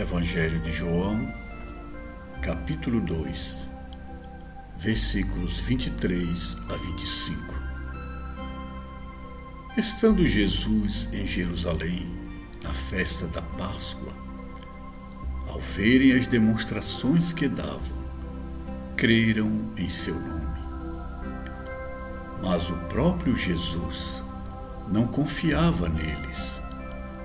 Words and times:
Evangelho 0.00 0.58
de 0.60 0.72
João, 0.72 1.30
capítulo 2.40 3.02
2, 3.02 3.68
versículos 4.78 5.58
23 5.58 6.56
a 6.70 6.74
25. 6.74 7.54
Estando 9.76 10.26
Jesus 10.26 11.06
em 11.12 11.26
Jerusalém, 11.26 12.10
na 12.64 12.72
festa 12.72 13.26
da 13.26 13.42
Páscoa, 13.42 14.10
ao 15.46 15.60
verem 15.60 16.14
as 16.14 16.26
demonstrações 16.26 17.34
que 17.34 17.46
davam, 17.46 18.08
creram 18.96 19.70
em 19.76 19.90
seu 19.90 20.14
nome. 20.14 20.60
Mas 22.42 22.70
o 22.70 22.76
próprio 22.88 23.36
Jesus 23.36 24.24
não 24.88 25.06
confiava 25.06 25.90
neles, 25.90 26.58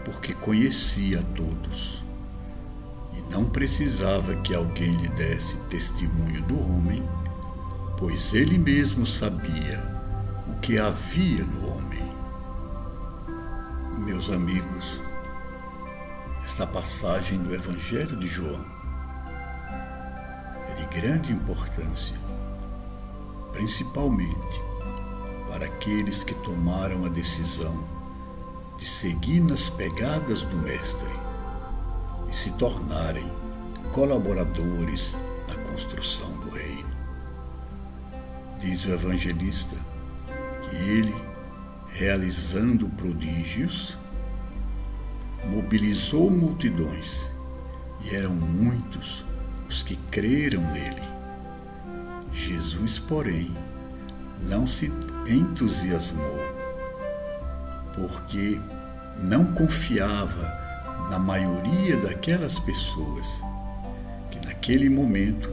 porque 0.04 0.34
conhecia 0.34 1.24
todos 1.34 2.05
não 3.30 3.46
precisava 3.46 4.36
que 4.36 4.54
alguém 4.54 4.92
lhe 4.92 5.10
desse 5.10 5.56
testemunho 5.70 6.42
do 6.44 6.60
homem, 6.60 7.04
pois 7.98 8.34
ele 8.34 8.58
mesmo 8.58 9.06
sabia 9.06 9.94
o 10.48 10.60
que 10.60 10.78
havia 10.78 11.44
no 11.44 11.70
homem. 11.70 12.06
Meus 13.98 14.30
amigos, 14.30 15.02
esta 16.44 16.68
passagem 16.68 17.40
do 17.40 17.54
Evangelho 17.54 18.18
de 18.18 18.28
João 18.28 18.64
é 20.70 20.74
de 20.74 20.86
grande 21.00 21.32
importância, 21.32 22.16
principalmente 23.52 24.62
para 25.48 25.66
aqueles 25.66 26.24
que 26.24 26.36
tomaram 26.36 27.06
a 27.06 27.10
decisão 27.10 27.84
de 28.78 28.86
seguir 28.86 29.42
nas 29.42 29.70
pegadas 29.70 30.44
do 30.44 30.58
Mestre 30.58 31.10
e 31.10 31.35
se 32.36 32.52
tornarem 32.52 33.32
colaboradores 33.94 35.16
na 35.48 35.56
construção 35.72 36.30
do 36.40 36.50
reino. 36.50 36.94
Diz 38.60 38.84
o 38.84 38.92
evangelista 38.92 39.78
que 40.62 40.76
ele, 40.76 41.16
realizando 41.88 42.90
prodígios, 42.90 43.98
mobilizou 45.46 46.30
multidões 46.30 47.32
e 48.04 48.14
eram 48.14 48.36
muitos 48.36 49.24
os 49.70 49.82
que 49.82 49.96
creram 50.12 50.62
nele. 50.74 51.04
Jesus, 52.34 53.00
porém, 53.00 53.56
não 54.42 54.68
se 54.68 54.92
entusiasmou, 55.26 56.42
porque 57.96 58.60
não 59.18 59.46
confiava 59.54 60.65
na 61.10 61.20
maioria 61.20 61.98
daquelas 61.98 62.60
pessoas 62.60 63.42
que 64.32 64.46
naquele 64.46 64.90
momento 64.90 65.50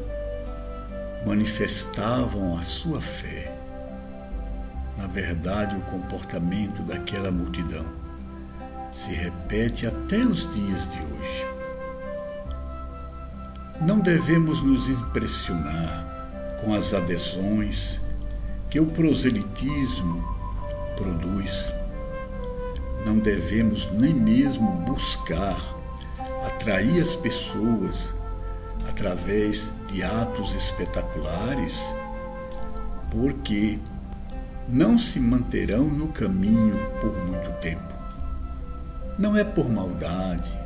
manifestavam 1.27 2.57
a 2.59 2.63
sua 2.63 3.01
fé. 3.01 3.55
Na 4.97 5.07
verdade, 5.07 5.77
o 5.77 5.81
comportamento 5.83 6.83
daquela 6.83 7.31
multidão 7.31 7.87
se 8.91 9.11
repete 9.13 9.87
até 9.87 10.19
os 10.19 10.49
dias 10.55 10.87
de 10.87 10.99
hoje. 10.99 11.47
Não 13.81 13.99
devemos 14.01 14.63
nos 14.63 14.89
impressionar 14.89 16.59
com 16.61 16.75
as 16.75 16.95
adesões 16.95 18.01
que 18.71 18.79
o 18.79 18.87
proselitismo 18.87 20.23
produz 20.97 21.75
não 23.05 23.19
devemos 23.19 23.91
nem 23.93 24.15
mesmo 24.15 24.71
buscar 24.87 25.57
atrair 26.47 27.01
as 27.01 27.17
pessoas 27.17 28.15
através 28.89 29.73
de 29.89 30.03
atos 30.03 30.55
espetaculares, 30.55 31.95
porque 33.11 33.79
não 34.69 34.99
se 34.99 35.19
manterão 35.19 35.85
no 35.85 36.09
caminho 36.09 36.79
por 37.01 37.13
muito 37.27 37.51
tempo. 37.61 37.93
Não 39.19 39.37
é 39.37 39.45
por 39.45 39.69
maldade, 39.69 40.57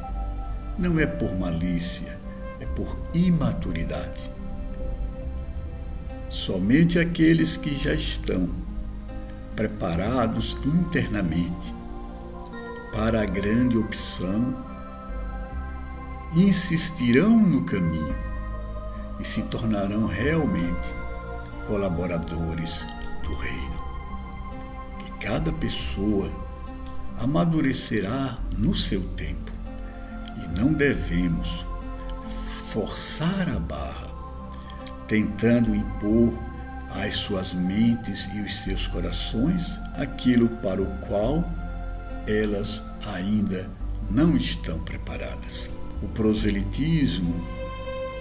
não 0.78 0.98
é 0.98 1.06
por 1.06 1.34
malícia, 1.36 2.18
é 2.60 2.66
por 2.66 2.96
imaturidade. 3.14 4.30
Somente 6.28 6.98
aqueles 6.98 7.56
que 7.56 7.76
já 7.76 7.94
estão 7.94 8.48
preparados 9.54 10.54
internamente 10.64 11.74
para 12.96 13.20
a 13.20 13.26
grande 13.26 13.76
opção, 13.76 14.54
insistirão 16.34 17.38
no 17.38 17.62
caminho 17.62 18.16
e 19.20 19.24
se 19.24 19.42
tornarão 19.42 20.06
realmente 20.06 20.94
colaboradores 21.66 22.86
do 23.22 23.34
reino. 23.34 23.84
Que 24.98 25.10
cada 25.26 25.52
pessoa 25.52 26.30
amadurecerá 27.18 28.38
no 28.56 28.74
seu 28.74 29.02
tempo 29.10 29.52
e 30.42 30.58
não 30.58 30.72
devemos 30.72 31.66
forçar 32.72 33.46
a 33.54 33.60
barra, 33.60 34.08
tentando 35.06 35.74
impor 35.74 36.32
às 37.04 37.14
suas 37.14 37.52
mentes 37.52 38.26
e 38.34 38.40
os 38.40 38.56
seus 38.56 38.86
corações 38.86 39.78
aquilo 39.98 40.48
para 40.48 40.80
o 40.80 40.86
qual 41.00 41.44
elas 42.26 42.82
ainda 43.14 43.70
não 44.10 44.36
estão 44.36 44.78
preparadas. 44.80 45.70
O 46.02 46.08
proselitismo 46.08 47.34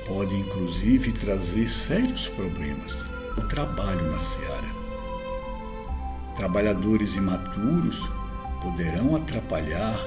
pode 0.05 0.35
inclusive 0.35 1.11
trazer 1.11 1.67
sérios 1.67 2.27
problemas. 2.27 3.05
O 3.38 3.41
trabalho 3.41 4.11
na 4.11 4.19
seara. 4.19 4.75
Trabalhadores 6.35 7.15
imaturos 7.15 8.09
poderão 8.61 9.15
atrapalhar 9.15 9.99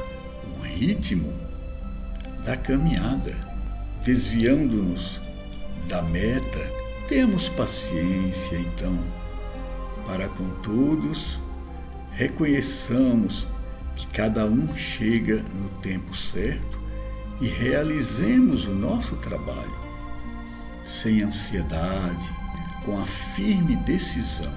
o 0.57 0.63
ritmo 0.63 1.33
da 2.45 2.57
caminhada, 2.57 3.35
desviando-nos 4.05 5.21
da 5.89 6.03
meta. 6.03 6.61
Temos 7.07 7.49
paciência, 7.49 8.57
então, 8.57 8.99
para 10.07 10.29
com 10.29 10.51
todos 10.63 11.41
reconheçamos 12.19 13.47
que 13.99 14.07
cada 14.07 14.45
um 14.47 14.77
chega 14.77 15.43
no 15.61 15.69
tempo 15.81 16.15
certo 16.15 16.79
e 17.41 17.49
realizemos 17.49 18.65
o 18.65 18.71
nosso 18.71 19.17
trabalho 19.17 19.77
sem 20.85 21.23
ansiedade, 21.23 22.35
com 22.85 22.99
a 22.99 23.05
firme 23.05 23.77
decisão 23.77 24.55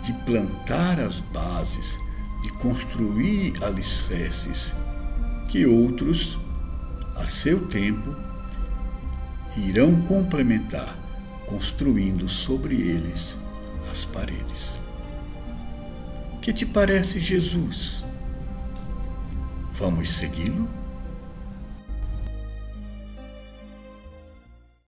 de 0.00 0.12
plantar 0.24 0.98
as 1.00 1.20
bases, 1.20 1.98
de 2.40 2.50
construir 2.54 3.52
alicerces 3.62 4.72
que 5.48 5.66
outros, 5.66 6.38
a 7.16 7.26
seu 7.26 7.66
tempo, 7.66 8.14
irão 9.56 10.00
complementar, 10.02 10.96
construindo 11.46 12.28
sobre 12.28 12.76
eles 12.76 13.38
as 13.90 14.04
paredes. 14.04 14.78
Que 16.40 16.52
te 16.52 16.64
parece 16.64 17.20
Jesus? 17.20 18.04
Vamos 19.82 20.10
segui-lo? 20.10 20.81